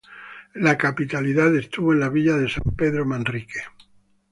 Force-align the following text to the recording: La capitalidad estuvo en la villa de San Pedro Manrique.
La 0.55 0.79
capitalidad 0.79 1.55
estuvo 1.55 1.93
en 1.93 1.99
la 1.99 2.09
villa 2.09 2.35
de 2.35 2.49
San 2.49 2.63
Pedro 2.75 3.05
Manrique. 3.05 3.59